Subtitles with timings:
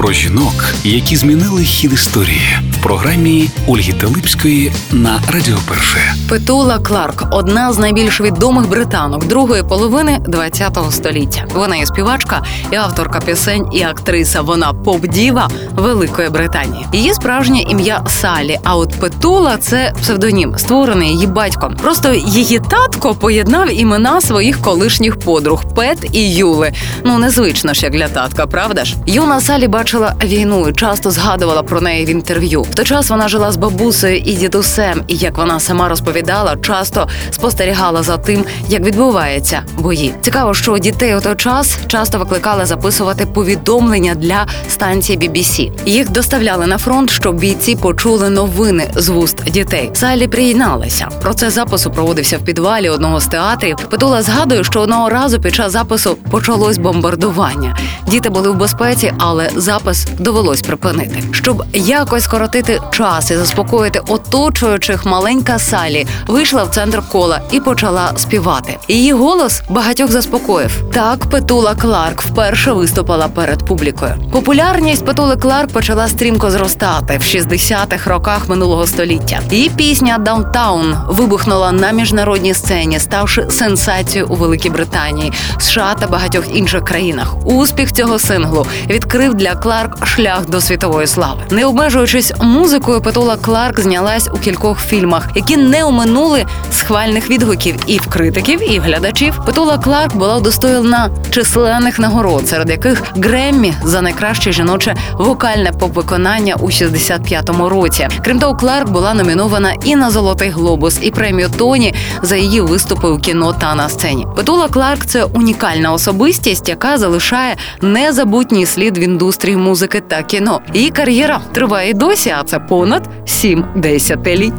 [0.00, 6.14] Про жінок, які змінили хід історії в програмі Ольги Телипської на Радіо Перше.
[6.28, 10.18] Петула Кларк одна з найбільш відомих британок другої половини
[10.52, 11.44] ХХ століття.
[11.54, 14.42] Вона є співачка і авторка пісень, і актриса.
[14.42, 16.86] Вона поп-діва Великої Британії.
[16.92, 18.58] Її справжнє ім'я Салі.
[18.64, 21.76] А от Петула це псевдонім, створений її батьком.
[21.82, 26.72] Просто її татко поєднав імена своїх колишніх подруг Пет і Юли.
[27.04, 28.96] Ну незвично ж як для татка, правда ж?
[29.06, 32.62] Юна Салі бачила війну і часто згадувала про неї в інтерв'ю.
[32.62, 37.08] В той час вона жила з бабусею і дідусем, і як вона сама розповідала, часто
[37.30, 40.14] спостерігала за тим, як відбуваються бої.
[40.20, 45.70] Цікаво, що дітей у той час часто викликали записувати повідомлення для станції BBC.
[45.86, 49.90] Їх доставляли на фронт, щоб бійці почули новини з вуст дітей.
[49.92, 51.08] Салі приєдналася.
[51.22, 53.76] Процес запису проводився в підвалі одного з театрів.
[53.90, 57.76] Петула згадує, що одного разу під час запису почалось бомбардування.
[58.06, 59.79] Діти були в безпеці, але запис
[60.18, 61.22] довелось припинити.
[61.32, 68.12] Щоб якось скоротити час і заспокоїти оточуючих, маленька Салі вийшла в центр кола і почала
[68.16, 68.78] співати.
[68.88, 70.70] Її голос багатьох заспокоїв.
[70.92, 74.14] Так Петула Кларк вперше виступила перед публікою.
[74.32, 79.40] Популярність Петули Кларк почала стрімко зростати в 60-х роках минулого століття.
[79.50, 86.44] Її пісня Downtown вибухнула на міжнародній сцені, ставши сенсацією у Великій Британії, США та багатьох
[86.56, 87.46] інших країнах.
[87.46, 89.69] Успіх цього синглу відкрив для Кларк
[90.04, 91.40] шлях до світової слави.
[91.50, 97.98] Не обмежуючись музикою, Петула Кларк знялась у кількох фільмах, які не оминули схвальних відгуків і
[97.98, 99.40] в критиків, і в глядачів.
[99.46, 106.66] Петула Кларк була удостоєна численних нагород, серед яких Греммі за найкраще жіноче вокальне поп-виконання у
[106.66, 108.08] 65-му році.
[108.24, 113.08] Крім того, Кларк була номінована і на Золотий глобус, і премію Тоні за її виступи
[113.08, 114.26] у кіно та на сцені.
[114.36, 120.60] Петула Кларк це унікальна особистість, яка залишає незабутній слід в індустрії музики та кіно.
[120.74, 124.54] Її кар'єра триває досі, а це понад сім десятиліть.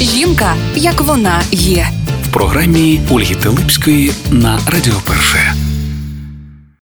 [0.00, 1.86] Жінка, як вона є.
[2.28, 5.61] В програмі Ольги Телипської на Радіо Перше.